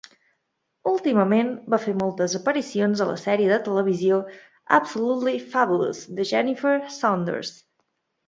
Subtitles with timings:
[0.91, 4.17] Últimament, va fer moltes aparicions a la sèrie de televisió
[4.79, 7.53] "Absolutely Fabulous" de Jennifer Saunders.